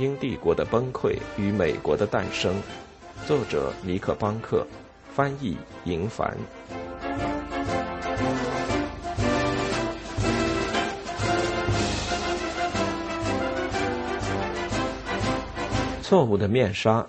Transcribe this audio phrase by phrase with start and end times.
[0.00, 2.54] 英帝国的崩溃与美国的诞生，
[3.26, 4.66] 作者尼克·邦克，
[5.12, 6.34] 翻译银凡。
[16.00, 17.06] 错误的面纱。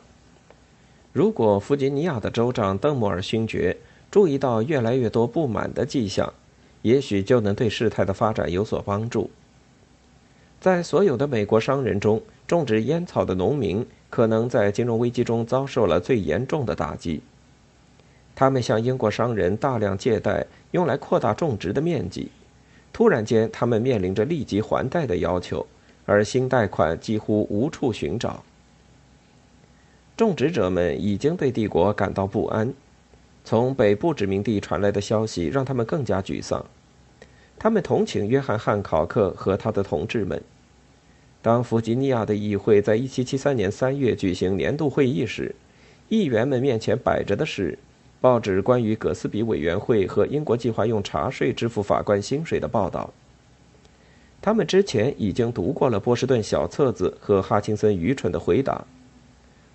[1.13, 3.77] 如果弗吉尼亚的州长邓莫尔勋爵
[4.11, 6.33] 注意到越来越多不满的迹象，
[6.81, 9.31] 也许就能对事态的发展有所帮助。
[10.61, 17.23] 在所有的美国商人中，种植烟草的农民可能在金融危机中遭受了最严重的打击。
[18.35, 22.29] 他们向英国商人大量借贷，用来扩大种植的面积。
[22.93, 25.65] 突然间，他们面临着立即还贷的要求，
[26.05, 28.43] 而新贷款几乎无处寻找。
[30.15, 32.71] 种植者们已经对帝国感到不安，
[33.43, 36.63] 从北部殖民地传来的消息让他们更加沮丧。
[37.57, 40.39] 他们同情约翰·汉考克和他的同志们。
[41.41, 45.55] 当弗吉尼亚的议会在1773年3月举行年度会议时，
[46.07, 47.79] 议员们面前摆着的是
[48.19, 53.11] 报纸关于葛斯比委员会和英国计划用茶税支付法官薪水的报道。
[54.39, 58.85] 他们之前已经读过了波士顿小册子和哈钦森愚蠢的回答。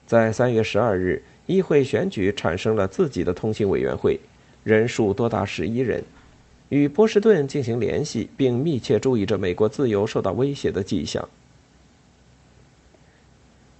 [0.06, 4.20] 在3月12日，议会选举产生了自己的通信委员会，
[4.62, 6.04] 人数多达11人。
[6.68, 11.28] 与波士顿进行联系，并密切注意着美国自由受到威胁的迹象。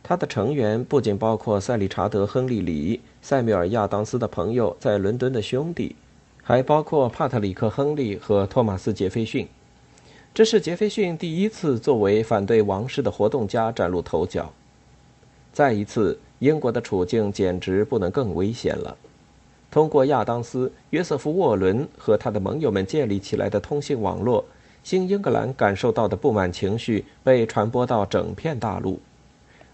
[0.09, 5.97] 他的成员不仅包括塞利查德·亨利·里、塞缪尔·亚当斯的朋友在伦敦的兄弟，
[6.45, 9.49] 还包括帕特里克·亨利和托马斯·杰斐逊。
[10.33, 14.53] 这是杰斐逊第一次作为反对王室的活动家崭露头角。
[15.53, 18.97] 再一次，英国的处境简直不能更危险了。
[19.73, 24.45] 通过亚当斯、约瑟夫·沃伦和他的盟友们建立起来的通信网络，
[24.85, 29.01] 新英格兰感受到的不满情绪被传播到整片大陆。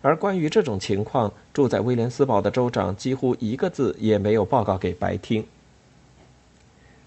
[0.02, 5.44] 而关于这种情况，住在威廉斯堡的州长几乎一个字也没有报告给白厅。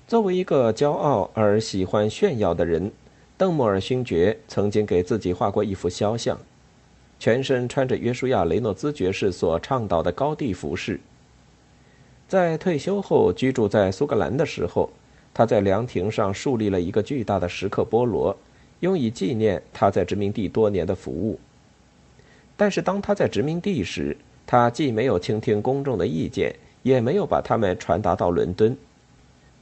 [0.07, 2.91] 作为一个骄傲而喜欢炫耀的人，
[3.37, 6.39] 邓莫尔勋爵曾经给自己画过一幅肖像，
[7.19, 10.99] 全身穿着约书亚·雷诺兹爵士所倡导的高地服饰。
[12.29, 14.89] 在退休后居住在苏格兰的时候，
[15.33, 18.37] 他在凉亭上树立了一个巨大的石刻菠萝，
[18.79, 21.37] 用以纪念他在殖民地多年的服务。
[22.57, 24.15] 但是当他在殖民地时，
[24.47, 28.75] 他既没有倾听公众的意见，也没有把他们传达到伦敦。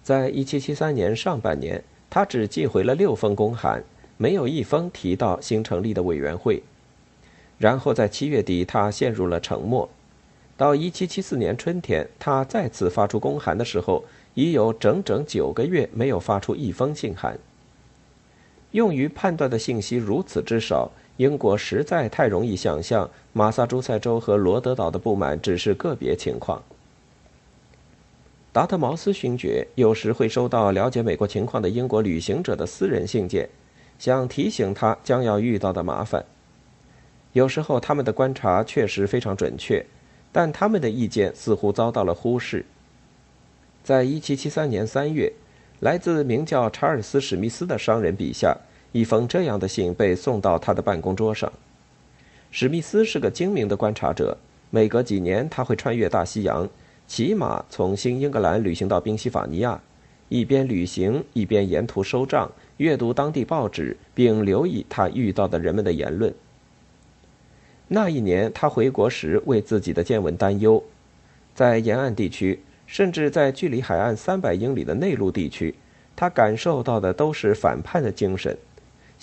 [0.04, 3.84] 在1773年上半年，他只寄回了六封公函，
[4.18, 6.62] 没有一封提到新成立的委员会。
[7.58, 9.90] 然后在七月底，他陷入了沉默。
[10.58, 17.40] 到1774年春天，他再次发出公函的时候，已有整整九个月没有发出一封信函。
[18.72, 26.62] 用于判断的信息如此之少，英国实在太容易想象马萨诸塞州和罗德岛的不满只是个别情况。
[28.52, 33.50] 达特茅斯勋爵有时会收到了解美国情况的英国旅行者的私人信件，
[33.98, 36.26] 想提醒他将要遇到的麻烦。
[37.34, 39.86] 有时候他们的观察确实非常准确。
[40.36, 42.66] 但他们的意见似乎遭到了忽视。
[43.84, 45.32] 在1773年3月，
[45.80, 48.58] 来自名叫查尔斯·史密斯的商人笔下，
[48.94, 51.52] 一封这样的信被送到他的办公桌上。
[52.52, 54.38] 史密斯是个精明的观察者，
[54.70, 56.70] 每隔几年他会穿越大西洋，
[57.08, 59.82] 骑马从新英格兰旅行到宾夕法尼亚，
[60.30, 66.32] 一边旅行一边沿途收账、阅读当地报纸，并留意他遇到的人们的言论。
[67.88, 70.84] 那一年，他回国时为自己的见闻担忧。
[71.56, 75.74] 在沿岸地区，甚至在距离海岸三百英里的内陆地区，
[76.16, 78.56] 他感受到的都是反叛的精神，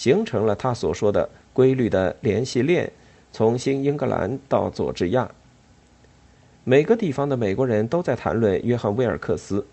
[0.00, 2.90] 形成了他所说的规律的联系链，
[3.32, 5.30] 从新英格兰到佐治亚。
[6.64, 9.66] 每个地方的美国人都在谈论约翰·威尔克斯，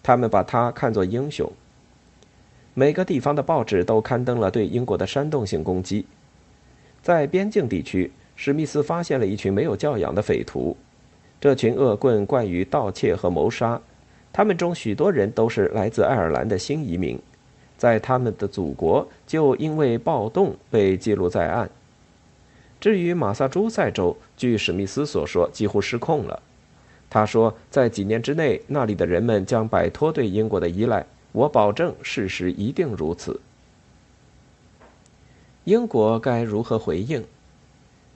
[0.00, 1.50] 他们把他看作英雄。
[2.72, 6.06] 每个地方的报纸都刊登了对英国的煽动性攻击，
[7.02, 8.12] 在边境地区。
[8.36, 10.76] 史密斯发现了一群没有教养的匪徒，
[11.40, 13.80] 这群恶棍惯于盗窃和谋杀，
[14.32, 17.18] 他们中许多人都是来自爱尔兰的新移民，
[17.76, 21.70] 在他们的祖国就因为暴动被记录在案。
[22.80, 26.42] 至于马萨诸塞州，据史密斯所说，几乎失控了。
[27.08, 31.06] 他说，在几年之内，那里的人们将摆脱对英国的依赖。
[31.32, 33.40] 我保证，事实一定如此。
[35.64, 37.24] 英国该如何回应？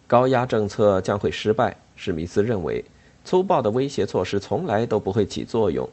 [0.07, 2.85] 高压政策将会失败，史密斯认为，
[3.25, 5.89] 粗暴的威胁措施从来都不会起作用，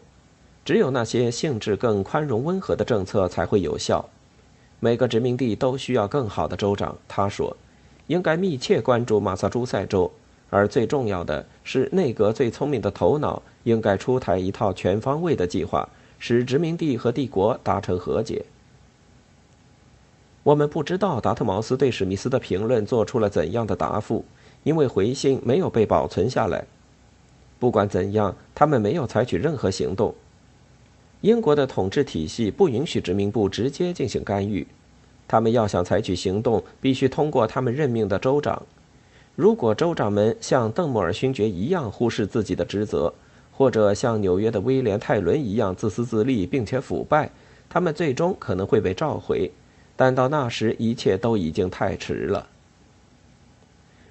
[0.66, 4.04] 只有那些性质更宽容温和的政策才会有效。
[4.80, 7.56] 每个殖民地都需要更好的州长，他说，
[8.08, 10.12] 应该密切关注马萨诸塞州，
[10.50, 18.44] 而最重要的是，内阁最聪明的头脑应该出台一套全方位的计划，使殖民地和帝国达成和解。
[20.42, 24.26] 我们不知道达特茅斯对史密斯的评论做出了怎样的答复，
[24.64, 26.66] 因为回信没有被保存下来。
[27.60, 30.14] 不管怎样，他们没有采取任何行动。
[31.26, 34.68] 英国的统治体系不允许殖民部直接进行干预，
[35.28, 38.62] 他们要想采取行动，必须通过他们任命的州长。
[39.36, 43.12] 如果州长们像邓莫尔勋爵一样忽视自己的职责，
[43.52, 47.32] 或者像纽约的威廉泰伦一样自私自利并且腐败，
[47.68, 49.52] 他们最终可能会被召回。
[49.96, 52.48] 但到那时，一切都已经太迟了。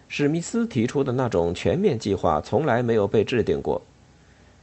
[0.08, 3.80] 史密斯提出的那种全面计划从来没有被制定过。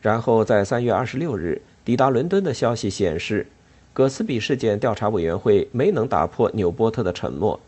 [0.01, 3.48] 然后在三月二十六日抵达伦敦的消息显示，
[3.92, 7.60] 葛斯比事件调查委员会没能打破纽波特的沉默，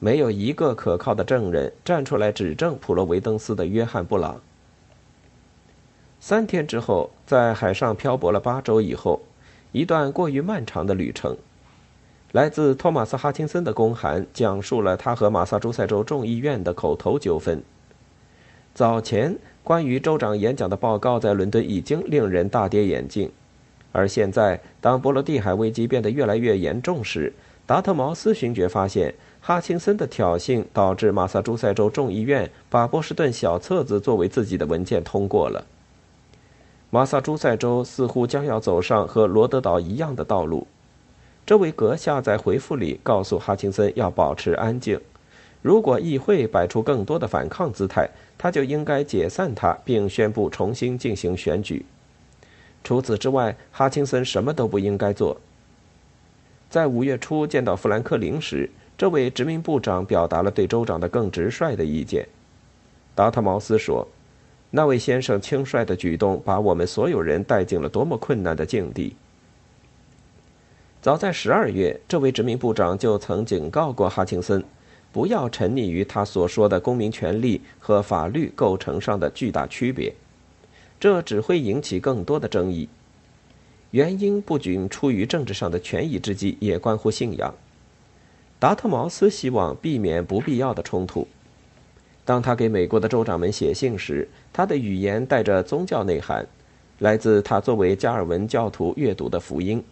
[0.00, 4.40] 没有一个可靠的证人站出来指证普罗维登斯的约翰·布朗。
[6.18, 9.20] 三天之后，在海上漂泊了八周以后，
[9.72, 11.36] 一段过于漫长的旅程。
[12.32, 17.62] 来自托马斯·哈钦森的公函讲述了他和马萨诸塞州众议院的口头纠纷。
[18.74, 23.30] 早前关于州长演讲的报告在伦敦已经令人大跌眼镜，
[23.94, 27.32] 而现在当波罗的海危机变得越来越严重时，
[27.64, 35.64] 达特茅斯勋爵发现哈钦森的挑衅导致马萨诸塞州众议院把波士顿小册子作为自己的文件通过了。
[36.90, 40.66] 马萨诸塞州似乎将要走上和罗德岛一样的道路。
[41.46, 45.00] 这位阁下在回复里告诉哈钦森要保持安静。
[45.62, 51.86] 如果议会摆出更多的反抗姿态，他就应该解散他，并宣布重新进行选举。
[52.84, 55.40] 除此之外，哈钦森什么都不应该做。
[56.70, 62.28] 在五月初见到富兰克林时，这位殖民部长表达了对州长的更直率的意见。
[63.14, 64.06] 达特茅斯说
[64.70, 69.16] ：“那位先生轻率的举动把我们所有人带进了多么困难的境地。”
[71.00, 74.64] 早在十二月，这位殖民部长就曾警告过哈钦森，
[75.12, 80.12] 不要沉溺于他所说的公民权利和法律构成上的巨大区别，
[81.04, 82.88] 这只会引起更多的争议。
[83.90, 87.54] 原因不仅出于政治上的权宜之计，也关乎信仰。
[88.58, 91.28] 达特茅斯希望避免不必要的冲突。
[92.24, 96.46] 当他给美国的州长们写信时，他的语言带着宗教内涵，
[97.00, 99.84] 来自他作为加尔文教徒阅读的福音。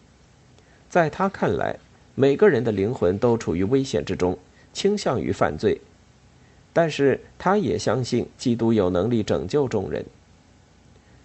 [0.89, 1.79] 在他看来，
[2.15, 4.39] 每个人的灵魂都处于危险之中，
[4.73, 5.79] 倾向于犯罪。
[6.73, 10.03] 但是，他也相信基督有能力拯救众人。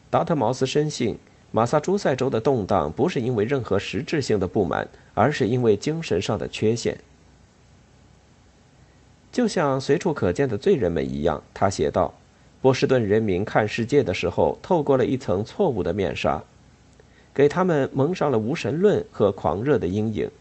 [0.10, 1.18] 达特茅斯深信，
[1.52, 6.98] 马萨诸塞州的动荡不是因为任何实质性的不满，而是因为精神上的缺陷。
[9.32, 12.14] 就像随处可见的罪人们一样，他写道
[12.62, 16.42] ：“波士顿人民看世界的时候，透过了一层错误的面纱。”
[17.36, 20.32] 给他们蒙上了无神论和狂热的阴影。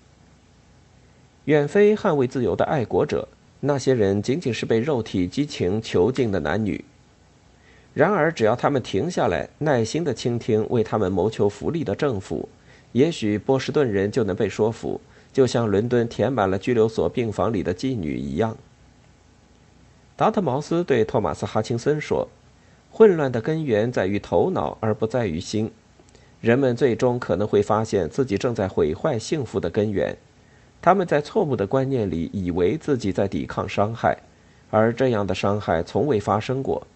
[1.44, 3.28] 远非捍卫自由的爱国者，
[3.60, 6.82] 那些人仅仅是被肉体激情囚禁的男女。
[7.96, 12.46] 然而，只要他们停下来，耐心的倾听为他们谋求福利的政府，
[12.92, 15.00] 也许波士顿人就能被说服，
[15.32, 18.54] 就像伦敦填满了拘留所病房里的妓女一样。
[20.14, 22.28] 达特茅斯对托马斯·哈钦森说
[22.92, 25.72] ：“混乱的根源在于头脑，而不在于心。”
[26.42, 30.14] 人们最终可能会发现自己正在毁坏幸福的根源。
[30.82, 34.18] 他们在错误的观念里以为自己在抵抗伤害，
[34.70, 36.86] 而这样的伤害从未发生过。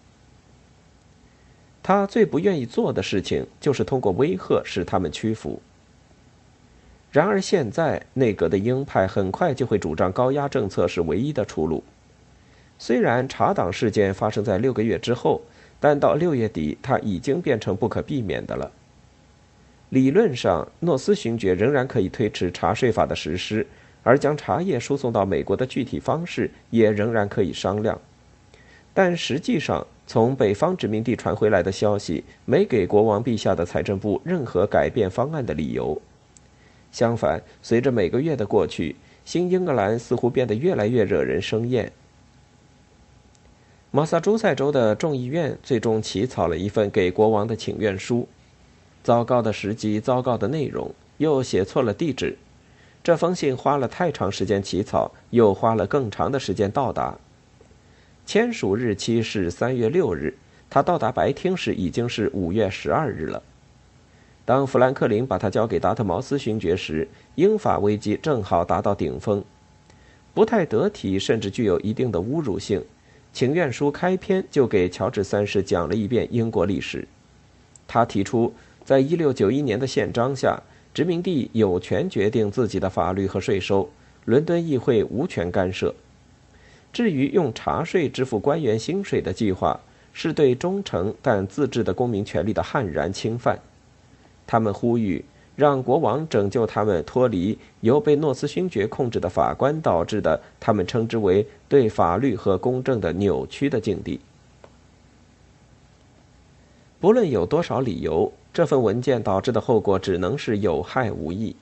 [1.83, 5.61] 他最不愿意做的事情就是通过威吓使他们屈服。
[7.11, 11.83] 然而，现在内阁的鹰派很快就会主张高压政策是唯一的出路。
[12.79, 15.41] 虽然查党事件发生在六个月之后，
[15.79, 18.71] 但到六月底，它已经变成不可避免的了。
[19.89, 23.67] 理论上，诺斯勋爵仍然可以推迟茶税法的实施，
[24.03, 27.99] 而将茶叶输送到美国的具体方式也仍然可以商量。
[28.93, 36.01] 但实际上，从北方殖民地传回来的消息没给国王陛下的财政部任何改变方案的理由。
[36.91, 41.89] 相反，随着每个月的过去，新英格兰似乎变得越来越惹人生厌。
[43.91, 48.27] 马萨诸塞州的众议院最终起草了一份给国王的请愿书。
[49.05, 52.37] 糟糕的时机，糟糕的内容，又写错了地址。
[53.01, 57.17] 这封信花了太长时间起草，又花了更长的时间到达。
[58.31, 60.33] 签署日期是三月六日，
[60.69, 63.43] 他到达白厅时已经是五月十二日了。
[64.45, 69.43] 当富兰克林把他交给达特茅斯勋爵时，英法危机正好达到顶峰。
[70.33, 72.81] 不太得体，甚至具有一定的侮辱性。
[73.33, 77.05] 请愿书开篇就给乔治三世讲了一遍英国历史。
[77.85, 78.53] 他提出，
[78.85, 80.57] 在一六九一年的宪章下，
[80.93, 83.89] 殖民地有权决定自己的法律和税收，
[84.23, 85.93] 伦敦议会无权干涉。
[86.93, 89.79] 至于用茶税支付官员薪水的计划，
[90.13, 93.57] 是对忠诚但自治的公民权利的悍然侵犯。
[94.45, 95.23] 他们呼吁
[95.55, 104.19] 让国王拯救他们脱离由被诺斯勋爵控制的法官导致的他们称之为对法律和公正的扭曲的境地。
[106.99, 111.55] 不论有多少理由，这份文件导致的后果只能是有害无益。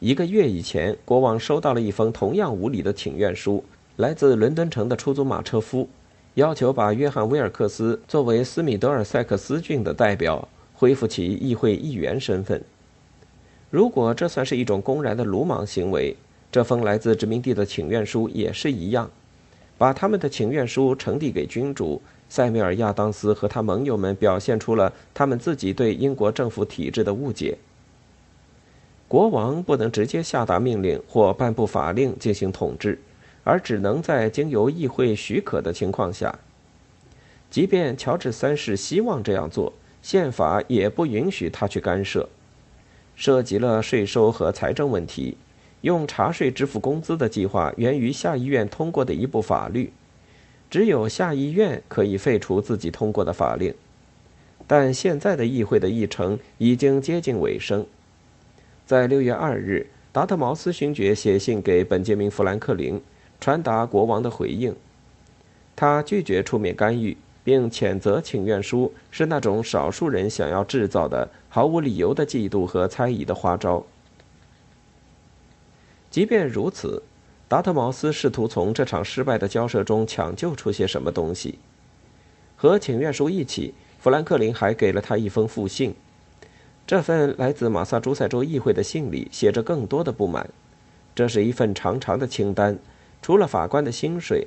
[0.00, 3.62] 一个月以前，国王收到了一封同样无理的请愿书，
[3.98, 5.88] 来自伦敦城的出租马车夫，
[6.34, 10.46] 要求把约翰·威尔克斯作为斯米德尔塞克斯郡的代表。
[10.72, 12.62] 恢复其议会议员身份。
[13.68, 16.14] 如果这算是一种公然的鲁莽行为，
[16.52, 19.10] 这封来自殖民地的请愿书也是一样。
[19.76, 27.58] 把他们的请愿书呈递给君主塞缪尔·亚当斯和他盟友们，表现出了他们自己对英国政府体制的误解。
[29.08, 32.96] 国王不能直接下达命令或颁布法令进行统治，
[33.48, 36.38] 而只能在经由议会许可的情况下。
[37.50, 39.72] 即便乔治三世希望这样做。
[40.00, 42.28] 宪法也不允许他去干涉，
[43.16, 45.36] 涉及了税收和财政问题。
[45.80, 49.92] 用茶税支付工资的计划源于下议院通过的一部法律，
[50.70, 53.74] 只有下议院可以废除自己通过的法令。
[54.66, 57.84] 但现在的议会的议程已经接近尾声。
[58.86, 63.00] 在六月二日，达特茅斯勋爵写信给本杰明·富兰克林，
[63.40, 64.74] 传达国王的回应。
[65.74, 67.16] 他拒绝出面干预。
[67.44, 73.86] 并谴责请愿书是那种少数人想要制造的毫无理由的嫉妒和猜疑的花招。
[76.10, 77.02] 即便如此，
[77.48, 81.58] 达特茅斯试图从这场失败的交涉中抢救出些什么东西。
[82.54, 85.94] 和请愿书一起，富兰克林还给了他一封复信。
[86.86, 90.50] 这份来自马萨诸塞州议会的信里写着更多的不满。
[91.14, 92.78] 这是一份长长的清单，
[93.20, 94.46] 除了法官的薪水，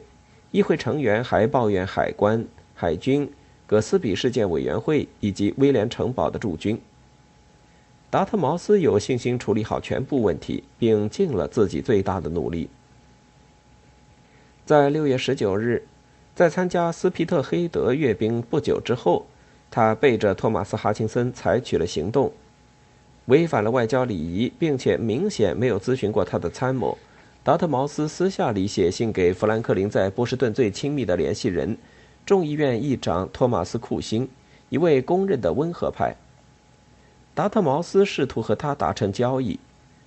[0.51, 2.45] 议会成员还抱怨海关。
[2.73, 3.31] 海军、
[3.67, 6.81] 葛斯比事件委员会以及威廉城堡的驻军。
[8.09, 12.67] 达特茅斯有信心处理好全部问题，并尽了自己最大的努力。
[14.65, 15.83] 在六月十九日，
[16.33, 19.25] 在参加斯皮特黑德阅兵不久之后，
[19.69, 22.33] 他背着托马斯·哈钦森采取了行动，
[23.25, 26.97] 违反了外交礼仪，并且明显没有咨询过他的参谋。
[27.43, 31.75] 达特茅斯私下里写信给富兰克林在波士顿最亲密的联系人。
[32.23, 34.29] 众议院议长托马斯·库辛，
[34.69, 36.15] 一位公认的温和派。
[37.33, 39.59] 达特茅斯试图和他达成交易，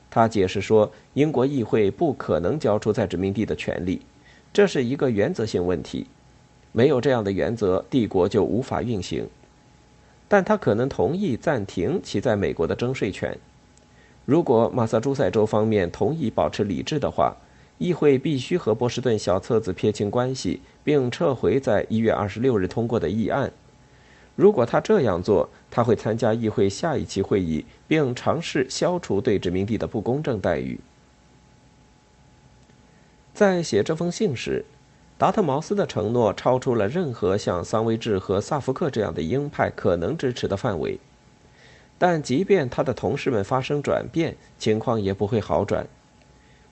[0.09, 4.01] 他解释说，英国议会不可能交出在殖民地的权利，
[4.53, 6.07] 这是一个原则性问题，
[6.71, 9.29] 没有这样的原则，帝国就无法运行。
[10.29, 13.37] 但他可能同意暂停其在美国的征税权，
[14.25, 17.37] 如果马萨诸塞州方面同意保持理智的话。
[17.79, 23.53] 议会必须和波士顿小册子撇清关系，并撤回在一月二十六日通过的议案。
[24.37, 30.79] 如果他这样做，他会参加议会下一期会议，并尝试消除对殖民地的不公正待遇。
[33.33, 34.65] 在写这封信时，
[35.19, 41.01] 达特茅斯的承诺超出了任何像桑维治和萨福克这样的鹰派可能支持的范围。
[41.99, 45.87] 但即便他的同事们发生转变，情况也不会好转。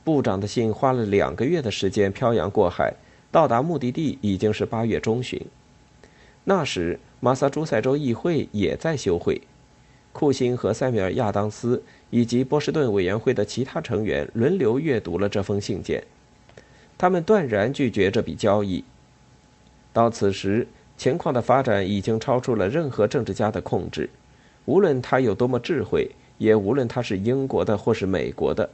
[0.04, 2.92] 部长的信花了两个月的时间漂洋过海，
[3.30, 5.40] 到达目的地已经是八月中旬。
[6.44, 9.40] 那时，马萨诸塞州议会也在休会。
[10.12, 16.04] 库欣和塞米尔·亚当斯以及波士顿委员会的其他成员轮流阅读了这封信件，
[16.98, 18.84] 他们断然拒绝这笔交易。
[19.92, 24.10] 到此时，情况的发展已经超出了任何政治家的控制，
[24.64, 28.68] 无论他有多么智慧，也无论他是英国的或是美国的。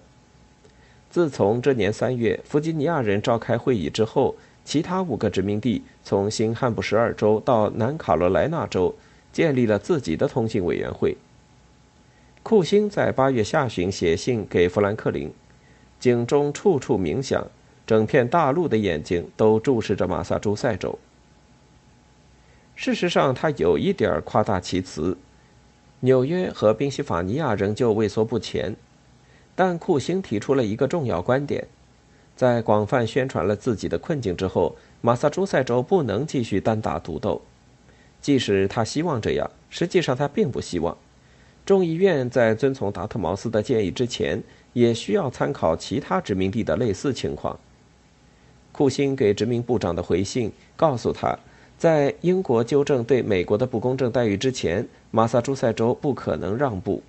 [1.10, 8.94] 自从这年三月弗吉尼亚人召开会议之后，其他五个殖民地从新罕布什尔州到南卡罗来纳州
[9.32, 11.16] 建立了自己的通信委员会。
[12.42, 15.32] 库欣在八月下旬写信给富兰克林，
[15.98, 17.46] 井中处处鸣响，
[17.86, 20.98] 整片大陆的眼睛都注视着马萨诸塞州。
[22.76, 25.16] 事实上，他有一点夸大其词，
[26.00, 28.76] 纽约和宾夕法尼亚仍旧畏缩不前。
[29.54, 31.66] 但库欣提出了一个重要观点，
[32.36, 37.42] 在广泛宣传了自己的困境之后，马萨诸塞州不能继续单打独斗。
[38.20, 40.96] 即使他希望这样，实际上他并不希望。
[41.66, 47.58] 众议院在遵从达特茅斯的建议之前，也需要参考其他殖民地的类似情况，
[48.70, 51.38] 库欣给殖民部长的回信告诉他，
[51.78, 57.02] 在英国纠正对美国的不公正待遇之前，马萨诸塞州不可能让步。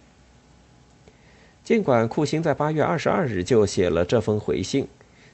[1.64, 4.88] 尽管库欣在八月二十二日就写了这封回信，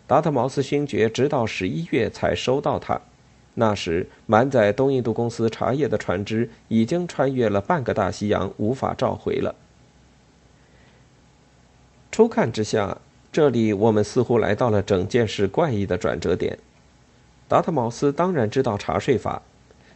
[0.07, 3.01] 达特茅斯勋爵直到十一月才收到它。
[3.55, 9.55] 那时，满载东印度公司茶叶的船只已经穿越了半个大西洋，无法召回了。
[12.11, 12.97] 初看之下，
[13.31, 16.57] 这里我们似乎来到了整件事怪异的转折点。
[17.47, 19.41] 达特茅斯当然知道茶税法，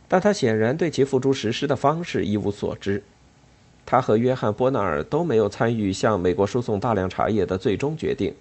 [0.08, 3.04] 但他显然对其付诸实施的方式一无所知。
[3.86, 8.34] 他和约翰·波纳尔都没有参与向美国输送大量茶叶的最终决定。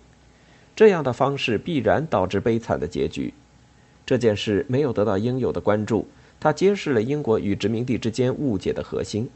[0.77, 3.33] 这样的方式必然导致悲惨的结局。
[4.05, 6.07] 这件事没有得到应有的关注，
[6.39, 9.29] 它揭示了英国与殖民地之间误解的核心。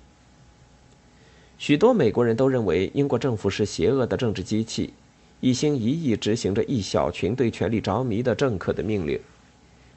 [1.59, 4.93] 许多美国人都认为英国政府是邪恶的政治机器，
[5.41, 9.19] 一心一意执行着一小群对权力着迷的政客的命令。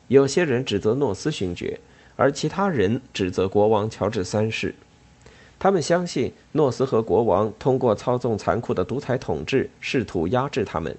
[0.08, 1.80] 有些人指责诺斯勋爵，
[2.16, 4.74] 而其他人指责国王乔治三世。
[5.58, 10.96] 他们相信诺斯和国王通过操纵残酷的独裁统治，试图压制他们。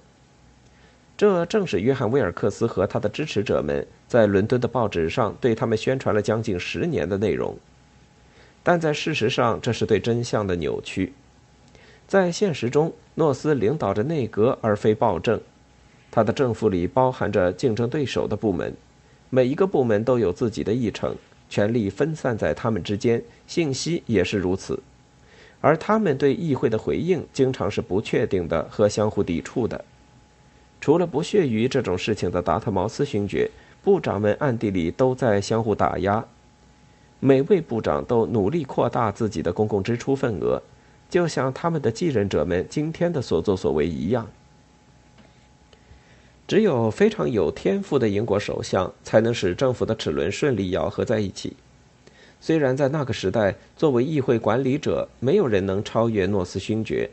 [1.16, 7.56] 这正是约翰·威尔克斯和他的支持者们在伦敦的报纸上对他们宣传了将近十年的内容。
[8.62, 11.12] 但在事实上，这是对真相的扭曲。
[12.08, 15.40] 在现实中，诺斯领导着内阁而非暴政，
[16.10, 18.74] 他的政府里包含着竞争对手的部门，
[19.30, 21.14] 每一个部门都有自己的议程。
[21.48, 24.82] 权力分散在他们之间，信息也是如此，
[25.60, 29.84] 而他们对议会的回应经常是不确定的和相互抵触的。
[30.80, 33.48] 除了不屑于这种事情的达特茅斯勋爵，
[33.84, 36.24] 部长们暗地里都在相互打压。
[37.20, 40.60] 每位部长都努力扩大自己的公共支出份额，
[41.08, 44.28] 就像他们的继任者们今天的所作所为一样。
[46.48, 51.56] 只有非常有天赋的英国首相才能使政府的齿轮顺利咬合在一起。
[52.40, 57.10] 虽然在那个时代，作为议会管理者，没有人能超越诺斯勋爵，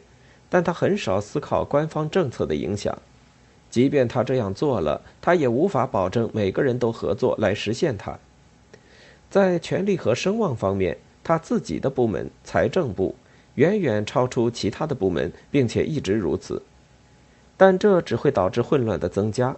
[0.49, 2.95] 但他很少思考官方政策的影响。
[3.71, 8.19] 即便他这样做了，他也无法保证每个人都合作来实现它。
[9.31, 13.15] 在权力和声望方面，他自己的部门财政部
[13.55, 16.61] 远远超出其他的部门，并且一直如此。
[17.65, 19.55] 但这只会导致混乱的增加。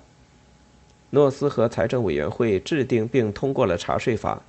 [1.10, 4.40] 诺斯和财政委员会制定并通过了查税法，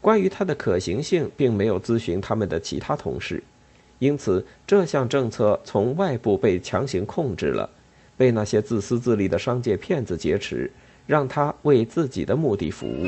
[0.00, 3.40] 关于它的可行性，并没有咨询他们的其他同事，
[4.00, 7.70] 因此这项政策从外部被强行控制了，
[8.16, 10.68] 被那些自私自利的商界骗子劫持，
[11.06, 13.06] 让他为自己的目的服务。